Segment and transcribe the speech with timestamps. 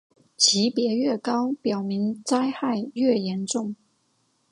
[0.35, 3.75] 级别越高表明灾害越严重。